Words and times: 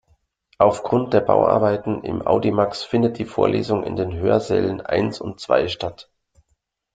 Aufgrund 0.57 1.13
der 1.13 1.19
Bauarbeiten 1.21 2.01
im 2.03 2.25
Audimax 2.25 2.81
findet 2.81 3.19
die 3.19 3.25
Vorlesung 3.25 3.83
in 3.83 3.95
den 3.97 4.11
Hörsälen 4.17 4.81
eins 4.83 5.21
und 5.21 5.39
zwei 5.39 5.67
statt. 5.67 6.09